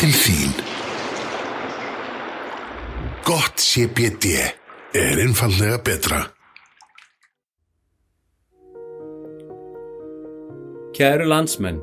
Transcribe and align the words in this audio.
til 0.00 0.12
þín. 0.16 0.52
Gott 3.26 3.60
CBD 3.60 4.30
er 4.96 5.18
einfallega 5.20 5.76
betra. 5.84 6.20
Kæru 10.96 11.26
landsmenn 11.28 11.82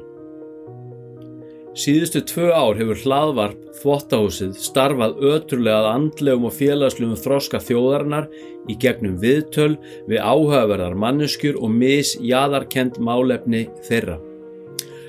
Síðustu 1.78 2.24
tvö 2.26 2.48
ár 2.58 2.80
hefur 2.80 2.98
hlaðvarp 3.04 3.60
Þvottahúsið 3.84 4.56
starfað 4.66 5.22
ötrulega 5.36 5.84
að 5.84 5.90
andlegum 5.92 6.48
og 6.50 6.56
félagslegum 6.58 7.20
þróska 7.22 7.62
þjóðarinnar 7.62 8.32
í 8.66 8.80
gegnum 8.82 9.20
viðtöl 9.22 9.76
við 10.10 10.24
áhauverðar 10.26 10.98
manneskjur 10.98 11.62
og 11.62 11.70
misjaðarkend 11.78 12.98
málefni 12.98 13.68
þeirra. 13.86 14.18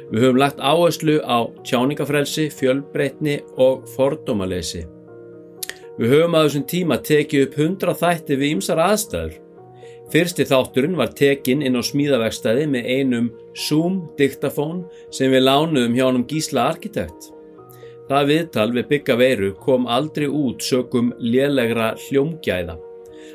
Við 0.09 0.23
höfum 0.25 0.39
lagt 0.41 0.61
áherslu 0.61 1.19
á 1.21 1.45
tjáningafrelsi, 1.69 2.49
fjölbreytni 2.49 3.43
og 3.61 3.85
fordómaleysi. 3.93 4.87
Við 5.99 6.15
höfum 6.15 6.37
að 6.39 6.47
þessum 6.47 6.65
tíma 6.71 6.99
tekið 7.05 7.45
upp 7.45 7.59
100 7.59 7.97
þætti 8.01 8.39
við 8.41 8.55
ýmsar 8.55 8.81
aðstæður. 8.81 9.37
Fyrsti 10.09 10.47
þátturinn 10.49 10.97
var 10.97 11.13
tekin 11.13 11.61
inn 11.61 11.77
á 11.77 11.85
smíðavegstæði 11.85 12.65
með 12.73 12.89
einum 12.89 13.29
Zoom 13.53 14.01
diktafón 14.17 14.87
sem 15.13 15.35
við 15.35 15.45
lánuðum 15.45 15.99
hjá 15.99 16.07
hann 16.07 16.23
um 16.23 16.27
Gísla 16.31 16.71
arkitekt. 16.73 17.29
Það 18.09 18.29
viðtal 18.33 18.69
við 18.73 18.89
bygga 18.95 19.17
veiru 19.21 19.55
kom 19.61 19.85
aldrei 19.85 20.31
út 20.33 20.65
sögum 20.65 21.13
lélegra 21.21 21.93
hljómgæða. 22.07 22.79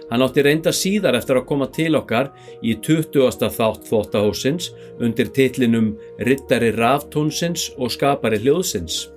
Hann 0.09 0.23
átti 0.25 0.43
reynda 0.45 0.73
síðar 0.75 1.17
eftir 1.17 1.39
að 1.39 1.47
koma 1.49 1.67
til 1.73 1.91
okkar 1.97 2.31
í 2.61 2.75
20. 2.85 3.49
þátt 3.57 3.89
þóttahósins 3.89 4.69
undir 5.01 5.31
titlinum 5.35 5.93
Rittari 6.27 6.71
Raftónsins 6.75 7.71
og 7.77 7.93
Skapari 7.95 8.41
Hljóðsins. 8.43 9.07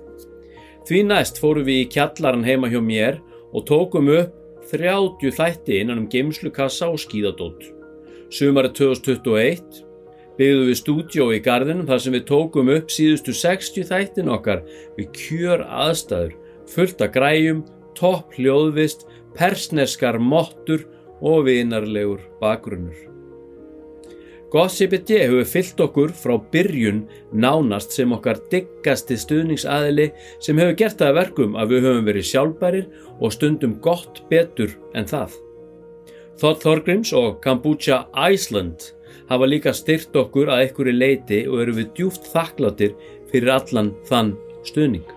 Því 0.87 1.03
næst 1.09 1.41
fóru 1.43 1.65
við 1.67 1.83
í 1.83 1.89
kjallaran 1.91 2.45
heima 2.47 2.69
hjá 2.71 2.79
mér 2.83 3.19
og 3.51 3.65
tókum 3.67 4.07
upp 4.13 4.33
30 4.71 5.33
þætti 5.35 5.81
innan 5.81 6.03
um 6.03 6.07
geimslukassa 6.11 6.89
og 6.91 6.99
skíðadótt. 7.03 7.69
Sumari 8.31 8.71
2021 8.75 9.83
byggðum 10.37 10.67
við 10.69 10.77
stúdjó 10.81 11.29
í 11.33 11.39
gardinum 11.43 11.87
þar 11.87 12.01
sem 12.03 12.13
við 12.13 12.27
tókum 12.29 12.69
upp 12.73 12.91
síðustu 12.93 13.33
60 13.35 13.87
þættin 13.89 14.29
okkar 14.31 14.63
við 14.97 15.09
kjör 15.15 15.63
aðstæður, 15.65 16.35
fullt 16.69 17.01
af 17.01 17.13
græjum, 17.15 17.63
topp 17.97 18.37
hljóðvist, 18.37 19.05
persneskar 19.37 20.21
mottur 20.21 20.85
og 21.21 21.45
vinarlegur 21.49 22.21
bakgrunnur. 22.41 23.07
GossipD 24.47 25.09
hefur 25.11 25.43
fyllt 25.43 25.81
okkur 25.83 26.13
frá 26.15 26.37
byrjun 26.53 27.01
nánast 27.35 27.91
sem 27.97 28.13
okkar 28.15 28.39
diggasti 28.51 29.17
stuðningsaðili 29.19 30.05
sem 30.39 30.61
hefur 30.61 30.77
gert 30.79 31.01
það 31.01 31.17
verkum 31.17 31.57
að 31.59 31.73
við 31.73 31.87
höfum 31.89 32.07
verið 32.07 32.29
sjálfbærir 32.29 32.87
og 33.19 33.35
stundum 33.35 33.75
gott 33.83 34.23
betur 34.31 34.77
en 34.95 35.09
það. 35.09 35.35
Þótt 36.39 36.63
Þorgrims 36.63 37.11
og 37.17 37.41
Kombucha 37.43 38.05
Iceland 38.15 38.93
hafa 39.27 39.51
líka 39.51 39.75
styrt 39.75 40.15
okkur 40.15 40.53
að 40.53 40.63
einhverju 40.67 40.95
leiti 40.95 41.43
og 41.49 41.65
eru 41.65 41.77
við 41.81 41.93
djúft 41.99 42.31
þakkláttir 42.31 42.95
fyrir 43.33 43.55
allan 43.57 43.95
þann 44.07 44.35
stuðning. 44.63 45.16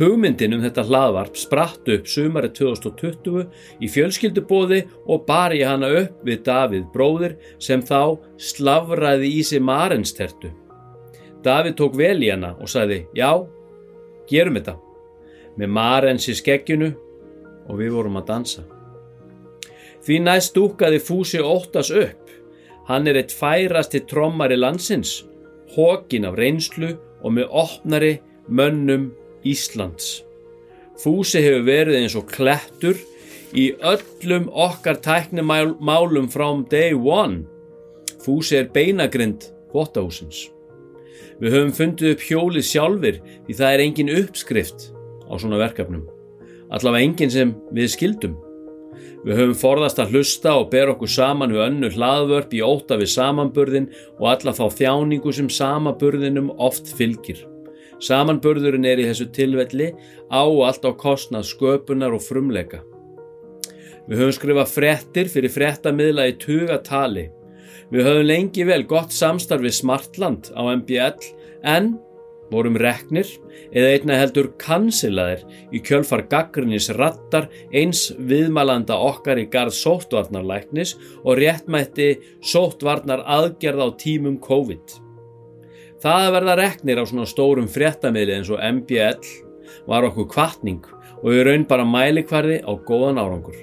Hugmyndin 0.00 0.54
um 0.56 0.62
þetta 0.64 0.86
hlaðvarp 0.88 1.34
spratt 1.36 1.88
upp 1.92 2.06
sumari 2.08 2.48
2020 2.56 3.42
í 3.84 3.88
fjölskyldubóði 3.92 4.78
og 5.12 5.26
bar 5.26 5.52
ég 5.52 5.68
hana 5.68 5.90
upp 5.98 6.22
við 6.24 6.40
Davíð 6.46 6.86
bróðir 6.94 7.34
sem 7.60 7.82
þá 7.84 8.16
slavraði 8.40 9.28
í 9.36 9.42
sig 9.44 9.60
marenstertu. 9.60 10.54
Davíð 11.44 11.76
tók 11.76 12.00
vel 12.00 12.16
í 12.24 12.32
hana 12.32 12.54
og 12.56 12.72
sagði 12.72 13.02
já, 13.12 13.28
gerum 14.30 14.56
þetta 14.56 14.78
með 15.60 15.72
marens 15.76 16.30
í 16.32 16.38
skeggjunu 16.38 16.90
og 17.68 17.76
við 17.82 17.92
vorum 17.98 18.16
að 18.22 18.28
dansa. 18.32 18.64
Því 20.00 20.22
næst 20.24 20.56
dúkaði 20.56 21.04
Fúsi 21.04 21.44
Óttas 21.44 21.92
upp. 21.92 22.24
Hann 22.88 23.04
er 23.04 23.20
eitt 23.20 23.36
færasti 23.36 24.00
trommari 24.08 24.56
landsins, 24.56 25.26
hókin 25.76 26.24
af 26.24 26.40
reynslu 26.40 26.94
og 27.20 27.36
með 27.36 27.52
opnari 27.52 28.14
mönnum 28.48 29.10
Íslands. 29.46 30.20
Fúsi 31.00 31.40
hefur 31.40 31.64
verið 31.68 32.02
eins 32.02 32.16
og 32.18 32.28
klettur 32.28 32.98
í 33.56 33.70
öllum 33.80 34.48
okkar 34.52 35.00
tæknimálum 35.02 36.28
frám 36.30 36.66
day 36.70 36.92
one. 36.94 37.46
Fúsi 38.20 38.58
er 38.60 38.68
beinagrind 38.74 39.48
vottahúsins. 39.72 40.48
Við 41.40 41.56
höfum 41.56 41.72
fundið 41.72 42.14
upp 42.14 42.24
hjólið 42.28 42.66
sjálfur 42.68 43.20
því 43.46 43.56
það 43.56 43.74
er 43.74 43.82
engin 43.86 44.14
uppskrift 44.18 44.90
á 45.24 45.32
svona 45.40 45.60
verkefnum. 45.62 46.04
Allavega 46.70 47.06
engin 47.06 47.32
sem 47.32 47.54
við 47.72 47.92
skildum. 47.94 48.36
Við 49.24 49.36
höfum 49.36 49.56
forðast 49.56 49.98
að 50.00 50.14
hlusta 50.14 50.52
og 50.60 50.68
ber 50.72 50.92
okkur 50.92 51.10
saman 51.12 51.52
við 51.52 51.64
önnu 51.64 51.90
hlaðvörp 51.94 52.52
í 52.56 52.60
óta 52.64 52.96
við 53.00 53.12
samanburðin 53.14 53.88
og 54.18 54.28
alla 54.34 54.54
þá 54.56 54.64
þjáningu 54.78 55.32
sem 55.36 55.48
samaburðinum 55.52 56.52
oft 56.60 56.92
fylgir. 56.96 57.42
Samanburðurinn 58.00 58.86
er 58.88 59.02
í 59.02 59.08
þessu 59.08 59.28
tilvelli 59.34 59.90
á 60.32 60.42
allt 60.42 60.86
á 60.88 60.92
kostnað 60.96 61.48
sköpunar 61.50 62.16
og 62.16 62.24
frumleika. 62.24 62.80
Við 64.08 64.22
höfum 64.22 64.36
skrifað 64.36 64.72
frettir 64.72 65.28
fyrir 65.30 65.52
frettamiðla 65.54 66.30
í 66.30 66.36
tuga 66.40 66.80
tali. 66.82 67.28
Við 67.92 68.06
höfum 68.06 68.26
lengi 68.26 68.64
vel 68.66 68.82
gott 68.88 69.12
samstarf 69.14 69.62
við 69.66 69.76
Smartland 69.76 70.52
á 70.56 70.62
MBL 70.72 71.28
en 71.68 71.92
vorum 72.50 72.78
reknir 72.80 73.28
eða 73.70 73.90
einna 73.94 74.16
heldur 74.18 74.50
kansilaðir 74.58 75.44
í 75.70 75.82
kjölfar 75.86 76.24
gaggrinis 76.30 76.88
rattar 76.96 77.46
eins 77.70 78.08
viðmælanda 78.18 78.96
okkar 78.96 79.38
í 79.42 79.46
garð 79.52 79.76
sóttvarnarlæknis 79.78 80.96
og 81.22 81.38
réttmætti 81.38 82.16
sóttvarnar 82.42 83.22
aðgerð 83.26 83.86
á 83.86 83.88
tímum 84.00 84.40
COVID. 84.42 84.98
Það 86.00 86.26
að 86.26 86.34
verða 86.38 86.52
reknir 86.56 87.00
á 87.00 87.04
svona 87.04 87.28
stórum 87.28 87.66
fréttamiðli 87.68 88.38
eins 88.38 88.50
og 88.52 88.62
MBL 88.64 89.18
var 89.90 90.06
okkur 90.08 90.30
kvartning 90.32 90.86
og 91.20 91.26
við 91.28 91.42
raun 91.44 91.66
bara 91.68 91.84
mælikvarði 91.84 92.62
á 92.64 92.72
góðan 92.88 93.20
árangur. 93.20 93.58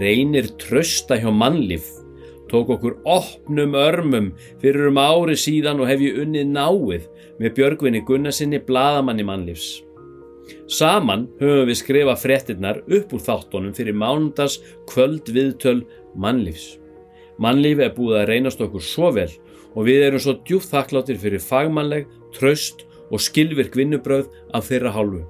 Reynir 0.00 0.48
trösta 0.56 1.18
hjá 1.20 1.28
mannlíf 1.28 1.90
tók 2.48 2.72
okkur 2.76 2.96
opnum 3.04 3.76
örmum 3.76 4.30
fyrir 4.62 4.88
um 4.88 5.00
ári 5.00 5.36
síðan 5.36 5.82
og 5.84 5.90
hef 5.90 6.00
ég 6.00 6.22
unnið 6.24 6.52
náið 6.54 7.08
með 7.40 7.56
Björgvinni 7.58 8.04
Gunnarsinni 8.08 8.62
bladamanni 8.64 9.26
mannlífs. 9.28 9.82
Saman 10.68 11.26
höfum 11.40 11.68
við 11.68 11.80
skrifað 11.80 12.22
fréttinnar 12.24 12.80
upp 12.84 13.12
úr 13.12 13.24
þáttónum 13.28 13.76
fyrir 13.76 13.96
mánundas 13.96 14.56
kvöld 14.88 15.28
viðtöl 15.28 15.82
mannlífs. 16.16 16.78
Mannlífi 17.36 17.84
er 17.88 17.96
búið 17.96 18.22
að 18.22 18.28
reynast 18.30 18.62
okkur 18.62 18.84
svo 18.84 19.10
vel 19.16 19.32
og 19.74 19.86
við 19.88 20.08
erum 20.08 20.22
svo 20.22 20.36
djúft 20.46 20.72
þakkláttir 20.72 21.18
fyrir 21.20 21.42
fagmannleg, 21.42 22.06
tröst 22.34 22.84
og 23.10 23.22
skilvirk 23.22 23.76
vinnubröð 23.76 24.30
af 24.54 24.68
þeirra 24.70 24.94
hálfu. 24.94 25.24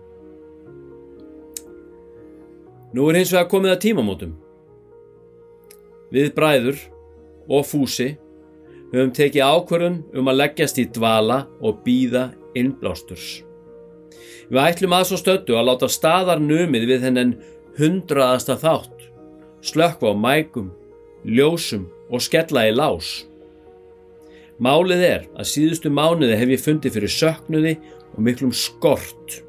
Nú 2.95 3.09
er 3.11 3.19
hins 3.19 3.33
vegar 3.35 3.51
komið 3.51 3.75
að 3.75 3.81
tímamótum. 3.83 4.35
Við 6.15 6.31
bræður 6.37 6.79
og 7.51 7.65
fúsi 7.67 8.13
höfum 8.93 9.11
tekið 9.17 9.49
ákvörðun 9.49 9.99
um 10.15 10.31
að 10.31 10.39
leggjast 10.39 10.79
í 10.79 10.87
dvala 10.95 11.41
og 11.59 11.83
býða 11.83 12.29
innblásturs. 12.55 13.43
Við 14.47 14.61
ætlum 14.61 14.95
að 14.95 15.09
svo 15.09 15.19
stöttu 15.19 15.57
að 15.59 15.69
láta 15.71 15.91
staðar 15.91 16.43
numið 16.43 16.87
við 16.93 17.07
þennan 17.09 17.35
hundraðasta 17.79 18.55
þátt, 18.63 19.09
slökva 19.65 20.13
á 20.13 20.15
mækum, 20.15 20.71
ljósum 21.27 21.89
og 22.13 22.23
skella 22.23 22.69
í 22.69 22.75
lás. 22.77 23.25
Málið 24.63 25.01
er 25.03 25.25
að 25.35 25.49
síðustu 25.51 25.91
mánuði 25.91 26.37
hef 26.39 26.53
ég 26.55 26.63
fundið 26.63 26.95
fyrir 26.95 27.11
söknuði 27.11 27.75
og 28.15 28.21
miklum 28.23 28.53
skort. 28.55 29.41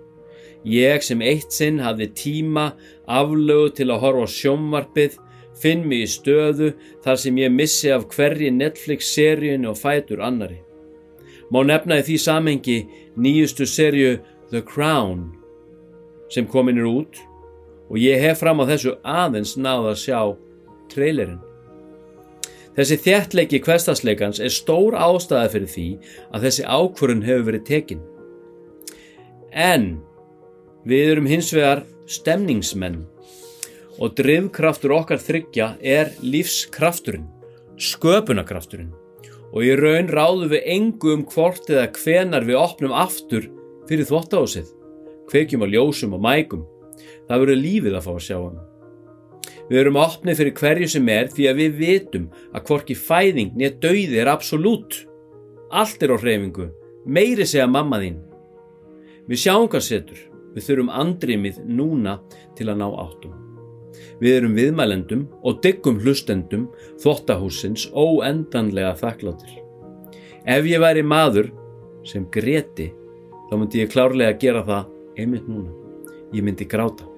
Ég 0.65 1.03
sem 1.05 1.21
eitt 1.21 1.53
sinn 1.53 1.77
hafði 1.83 2.07
tíma 2.17 2.71
aflögu 3.05 3.75
til 3.77 3.91
að 3.93 4.01
horfa 4.01 4.25
sjómvarpið, 4.33 5.19
finn 5.55 5.85
mig 5.87 6.07
í 6.07 6.09
stöðu 6.09 6.71
þar 7.05 7.21
sem 7.21 7.37
ég 7.37 7.53
missi 7.53 7.91
af 7.93 8.07
hverji 8.11 8.49
Netflix-seríun 8.51 9.69
og 9.69 9.77
fætur 9.77 10.25
annari. 10.25 10.57
Má 11.53 11.61
nefna 11.61 12.01
í 12.01 12.07
því 12.07 12.17
samengi 12.19 12.79
nýjustu 13.15 13.69
seríu 13.69 14.17
The 14.49 14.65
Crown 14.65 15.29
sem 16.33 16.49
kominir 16.49 16.89
út 16.89 17.21
og 17.91 18.01
ég 18.01 18.17
hef 18.25 18.41
fram 18.41 18.65
á 18.65 18.65
þessu 18.65 18.97
aðeins 19.05 19.53
náða 19.61 19.93
að 19.93 20.01
sjá 20.01 20.21
trailerinn. 20.89 21.43
Þessi 22.75 22.97
þjættleiki 23.05 23.61
kvestasleikans 23.63 24.41
er 24.43 24.51
stór 24.51 24.97
ástæða 24.99 25.47
fyrir 25.53 25.71
því 25.71 25.87
að 26.35 26.47
þessi 26.47 26.65
ákvörun 26.67 27.23
hefur 27.23 27.47
verið 27.49 27.65
tekin. 27.69 28.01
En 29.51 29.87
við 30.83 31.13
erum 31.13 31.29
hins 31.31 31.53
vegar 31.55 31.85
stemningsmenn 32.11 33.05
og 33.95 34.11
drivkraftur 34.19 34.91
okkar 34.97 35.23
þryggja 35.23 35.69
er 35.79 36.11
lífskrafturinn, 36.19 37.29
sköpunarkrafturinn 37.79 38.91
og 39.55 39.63
í 39.63 39.71
raun 39.79 40.11
ráðum 40.11 40.51
við 40.51 40.67
engu 40.75 41.15
um 41.15 41.23
hvort 41.31 41.69
eða 41.71 41.87
hvenar 41.95 42.43
við 42.43 42.59
opnum 42.59 42.91
aftur 42.91 43.47
fyrir 43.87 44.07
þvóttahásið, 44.09 44.67
kveikjum 45.31 45.63
á 45.63 45.67
ljósum 45.71 46.17
og 46.17 46.25
mækum 46.25 46.65
Það 47.25 47.41
verður 47.41 47.61
lífið 47.61 47.95
að 47.97 48.05
fá 48.05 48.11
að 48.13 48.23
sjá 48.27 48.35
hann. 48.37 48.57
Við 49.69 49.81
erum 49.81 49.97
opnið 49.97 50.39
fyrir 50.41 50.57
hverju 50.59 50.87
sem 50.93 51.07
er 51.09 51.29
því 51.33 51.47
að 51.49 51.61
við 51.61 51.77
vitum 51.79 52.25
að 52.53 52.67
hvorki 52.67 52.97
fæðing 52.97 53.55
nýja 53.57 53.71
dauði 53.81 54.19
er 54.21 54.29
absolutt. 54.29 54.99
Allt 55.73 56.03
er 56.05 56.13
á 56.13 56.17
hreyfingu, 56.21 56.67
meiri 57.05 57.47
segja 57.49 57.65
mamma 57.69 57.97
þín. 58.03 58.19
Við 59.25 59.41
sjáum 59.41 59.65
hvað 59.71 59.87
setur, 59.87 60.19
við 60.53 60.67
þurfum 60.67 60.91
andrimið 60.93 61.57
núna 61.65 62.19
til 62.57 62.69
að 62.69 62.79
ná 62.83 62.85
áttum. 62.93 63.33
Við 64.21 64.37
erum 64.37 64.53
viðmælendum 64.55 65.25
og 65.41 65.59
dyggum 65.63 65.97
hlustendum 66.03 66.67
þottahúsins 67.01 67.87
óendanlega 67.91 68.93
þakkláttir. 69.01 69.57
Ef 70.45 70.69
ég 70.69 70.83
væri 70.83 71.01
maður 71.01 71.49
sem 72.05 72.27
greti, 72.29 72.91
þá 73.49 73.57
myndi 73.57 73.81
ég 73.81 73.91
klárlega 73.91 74.37
gera 74.37 74.61
það 74.67 74.93
einmitt 75.17 75.49
núna. 75.49 75.73
Ég 76.35 76.45
myndi 76.45 76.69
gráta. 76.69 77.14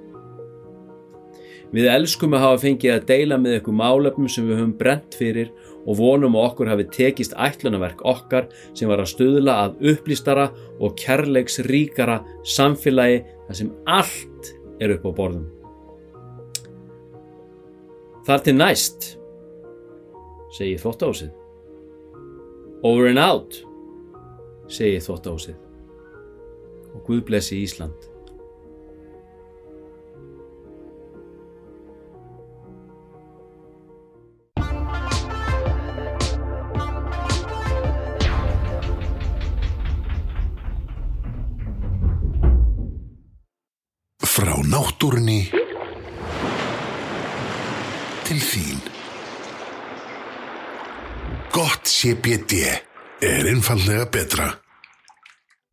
Við 1.75 1.89
elskum 1.91 2.35
að 2.37 2.43
hafa 2.45 2.59
fengið 2.63 2.93
að 2.93 3.07
deila 3.09 3.37
með 3.41 3.57
ykkur 3.57 3.75
málefnum 3.75 4.29
sem 4.31 4.45
við 4.47 4.61
höfum 4.61 4.75
brent 4.79 5.17
fyrir 5.19 5.49
og 5.83 5.99
vonum 5.99 6.37
að 6.39 6.45
okkur 6.49 6.71
hafi 6.71 6.85
tekist 6.95 7.35
ætlunarverk 7.35 8.03
okkar 8.07 8.47
sem 8.71 8.87
var 8.87 9.03
að 9.03 9.11
stuðla 9.11 9.57
að 9.65 9.83
upplýstara 9.91 10.47
og 10.79 10.95
kærleiks 10.99 11.59
ríkara 11.67 12.21
samfélagi 12.47 13.21
þar 13.47 13.59
sem 13.61 13.71
allt 13.83 14.51
er 14.79 14.95
upp 14.95 15.07
á 15.07 15.11
borðum. 15.19 15.45
Þar 18.27 18.43
til 18.43 18.57
næst, 18.57 19.13
segi 20.55 20.75
þóttásið. 20.79 21.31
Over 22.87 23.07
and 23.11 23.23
out, 23.23 23.61
segi 24.71 24.99
þóttásið. 25.03 25.55
Og 26.95 27.03
Guð 27.07 27.25
blessi 27.27 27.63
Ísland. 27.63 28.16
Frá 44.37 44.53
náttúrunni 44.69 45.47
til 48.27 48.37
þín. 48.37 48.83
Gott 51.49 51.89
CBD 51.89 52.59
er 53.25 53.49
einfallega 53.49 54.05
betra. 54.13 54.51